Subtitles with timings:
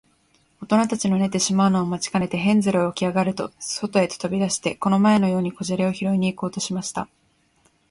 [0.59, 7.07] おとなたちの寝てしまうのを待ちかねて、ヘンゼルはおきあがると、そとへとび出して、この前のように小砂利をひろいに行こうとしました。